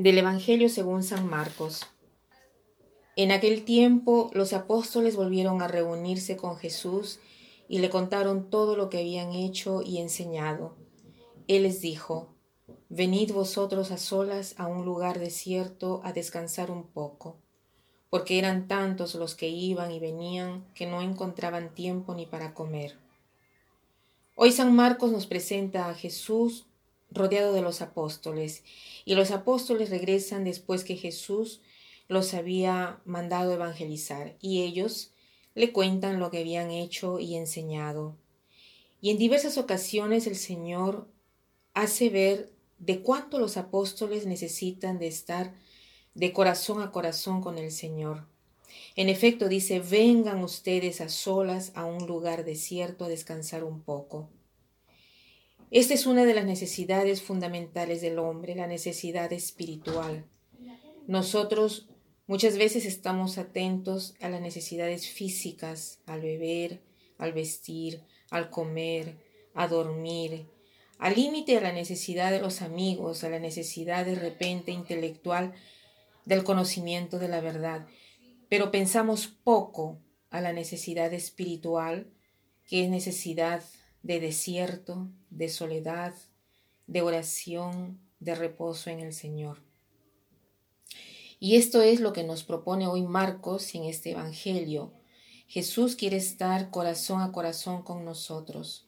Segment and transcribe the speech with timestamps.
[0.00, 1.82] Del Evangelio según San Marcos.
[3.16, 7.20] En aquel tiempo los apóstoles volvieron a reunirse con Jesús
[7.68, 10.74] y le contaron todo lo que habían hecho y enseñado.
[11.48, 12.34] Él les dijo,
[12.88, 17.36] Venid vosotros a solas a un lugar desierto a descansar un poco,
[18.08, 22.96] porque eran tantos los que iban y venían que no encontraban tiempo ni para comer.
[24.34, 26.69] Hoy San Marcos nos presenta a Jesús
[27.10, 28.64] rodeado de los apóstoles,
[29.04, 31.60] y los apóstoles regresan después que Jesús
[32.08, 35.12] los había mandado evangelizar, y ellos
[35.54, 38.16] le cuentan lo que habían hecho y enseñado.
[39.00, 41.08] Y en diversas ocasiones el Señor
[41.74, 45.54] hace ver de cuánto los apóstoles necesitan de estar
[46.14, 48.26] de corazón a corazón con el Señor.
[48.96, 54.28] En efecto, dice, vengan ustedes a solas a un lugar desierto a descansar un poco.
[55.70, 60.26] Esta es una de las necesidades fundamentales del hombre, la necesidad espiritual.
[61.06, 61.88] Nosotros
[62.26, 66.82] muchas veces estamos atentos a las necesidades físicas, al beber,
[67.18, 69.16] al vestir, al comer,
[69.54, 70.48] a dormir,
[70.98, 75.54] al límite a la necesidad de los amigos, a la necesidad de repente intelectual
[76.24, 77.86] del conocimiento de la verdad,
[78.48, 80.00] pero pensamos poco
[80.30, 82.10] a la necesidad espiritual,
[82.64, 83.62] que es necesidad
[84.02, 86.14] de desierto, de soledad,
[86.86, 89.58] de oración, de reposo en el Señor.
[91.38, 94.92] Y esto es lo que nos propone hoy Marcos en este Evangelio.
[95.48, 98.86] Jesús quiere estar corazón a corazón con nosotros.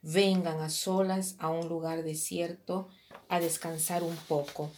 [0.00, 2.88] Vengan a solas a un lugar desierto
[3.28, 4.70] a descansar un poco.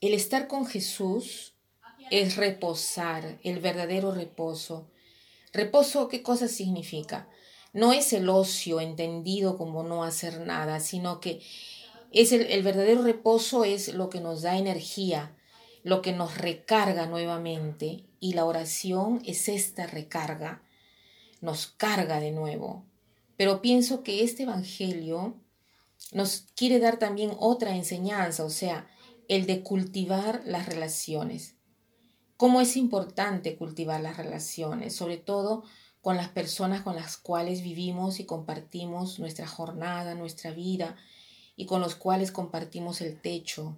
[0.00, 1.54] El estar con Jesús
[2.10, 4.88] es reposar, el verdadero reposo.
[5.52, 7.28] Reposo, ¿qué cosa significa?
[7.76, 11.42] No es el ocio entendido como no hacer nada, sino que
[12.10, 15.36] es el, verdadero reposo es lo que nos da energía,
[15.82, 20.62] lo que nos recarga nuevamente y la oración es esta recarga,
[21.42, 22.86] nos carga de nuevo.
[23.36, 25.34] Pero pienso que este Evangelio
[26.12, 28.88] nos quiere dar también otra enseñanza, o sea,
[29.28, 31.56] el de cultivar las relaciones.
[32.38, 34.96] ¿Cómo es importante cultivar las relaciones?
[34.96, 35.64] Sobre todo
[36.00, 40.96] con las personas con las cuales vivimos y compartimos nuestra jornada, nuestra vida
[41.56, 43.76] y con los cuales compartimos el techo.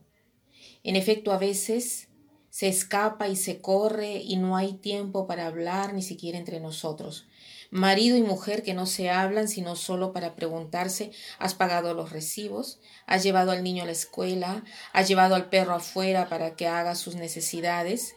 [0.82, 2.08] En efecto, a veces
[2.50, 7.26] se escapa y se corre y no hay tiempo para hablar ni siquiera entre nosotros.
[7.70, 12.80] Marido y mujer que no se hablan sino solo para preguntarse ¿has pagado los recibos?
[13.06, 14.64] ¿Has llevado al niño a la escuela?
[14.92, 18.16] ¿Has llevado al perro afuera para que haga sus necesidades?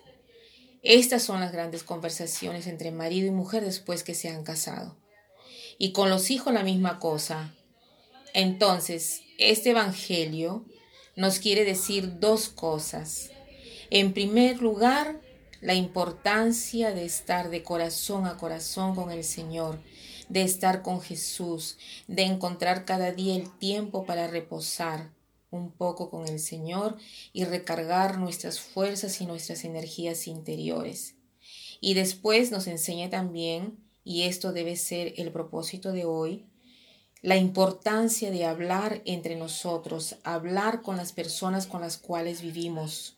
[0.84, 4.98] Estas son las grandes conversaciones entre marido y mujer después que se han casado.
[5.78, 7.54] Y con los hijos la misma cosa.
[8.34, 10.66] Entonces, este Evangelio
[11.16, 13.30] nos quiere decir dos cosas.
[13.90, 15.22] En primer lugar,
[15.60, 19.80] la importancia de estar de corazón a corazón con el Señor,
[20.30, 21.78] de estar con Jesús,
[22.08, 25.12] de encontrar cada día el tiempo para reposar,
[25.52, 26.98] un poco con el Señor
[27.34, 31.16] y recargar nuestras fuerzas y nuestras energías interiores.
[31.80, 36.46] Y después nos enseña también, y esto debe ser el propósito de hoy,
[37.22, 43.18] la importancia de hablar entre nosotros, hablar con las personas con las cuales vivimos.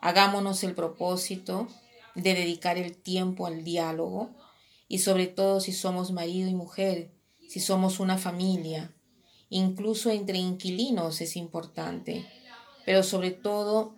[0.00, 1.66] Hagámonos el propósito
[2.14, 4.30] de dedicar el tiempo al diálogo
[4.86, 7.10] y sobre todo si somos marido y mujer,
[7.48, 8.92] si somos una familia,
[9.52, 12.26] incluso entre inquilinos es importante,
[12.84, 13.94] pero sobre todo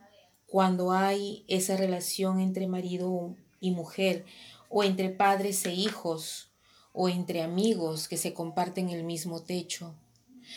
[0.47, 4.25] cuando hay esa relación entre marido y mujer,
[4.69, 6.50] o entre padres e hijos,
[6.92, 9.94] o entre amigos que se comparten el mismo techo.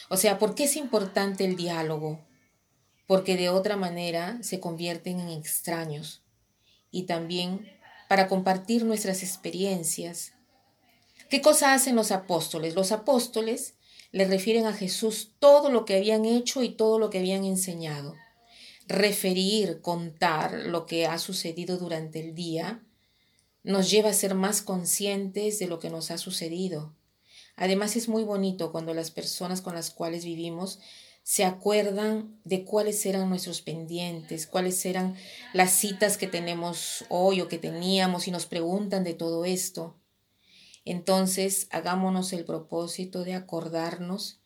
[0.09, 2.19] O sea, ¿por qué es importante el diálogo?
[3.05, 6.23] Porque de otra manera se convierten en extraños.
[6.91, 7.72] Y también
[8.09, 10.34] para compartir nuestras experiencias.
[11.29, 12.76] ¿Qué cosa hacen los apóstoles?
[12.76, 13.76] Los apóstoles
[14.12, 18.16] le refieren a Jesús todo lo que habían hecho y todo lo que habían enseñado.
[18.88, 22.84] Referir, contar lo que ha sucedido durante el día
[23.64, 26.96] nos lleva a ser más conscientes de lo que nos ha sucedido.
[27.58, 30.80] Además es muy bonito cuando las personas con las cuales vivimos
[31.24, 35.18] se acuerdan de cuáles eran nuestros pendientes, cuáles eran
[35.52, 39.98] las citas que tenemos hoy o que teníamos y nos preguntan de todo esto.
[40.89, 44.39] Entonces hagámonos el propósito de acordarnos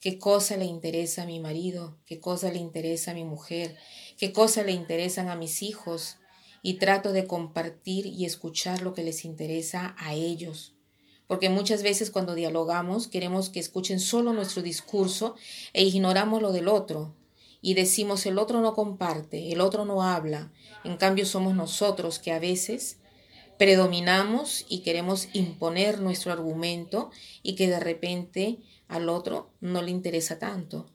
[0.00, 3.76] qué cosa le interesa a mi marido, qué cosa le interesa a mi mujer,
[4.16, 6.16] qué cosa le interesan a mis hijos,
[6.62, 10.74] y trato de compartir y escuchar lo que les interesa a ellos.
[11.26, 15.34] Porque muchas veces cuando dialogamos queremos que escuchen solo nuestro discurso
[15.74, 17.14] e ignoramos lo del otro.
[17.64, 20.52] y decimos el otro no comparte, el otro no habla.
[20.82, 22.98] En cambio somos nosotros que a veces
[23.62, 27.12] predominamos y queremos imponer nuestro argumento
[27.44, 30.90] y que de repente al otro no le interesa tanto.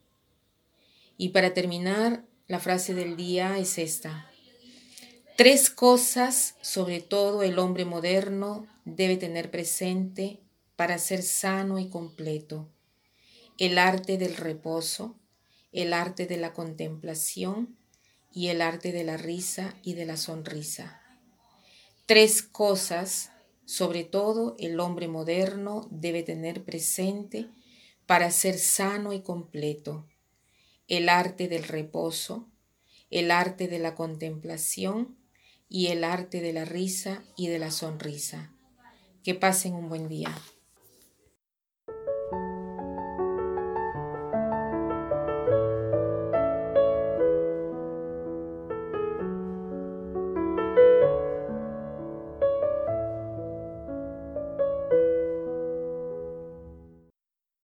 [1.17, 4.29] Y para terminar, la frase del día es esta.
[5.37, 10.41] Tres cosas, sobre todo el hombre moderno, debe tener presente
[10.75, 12.67] para ser sano y completo.
[13.57, 15.15] El arte del reposo,
[15.71, 17.77] el arte de la contemplación
[18.33, 21.06] y el arte de la risa y de la sonrisa.
[22.07, 23.33] Tres cosas,
[23.65, 27.49] sobre todo el hombre moderno, debe tener presente
[28.05, 30.07] para ser sano y completo.
[30.87, 32.49] El arte del reposo,
[33.09, 35.17] el arte de la contemplación
[35.67, 38.53] y el arte de la risa y de la sonrisa.
[39.21, 40.33] Que pasen un buen día.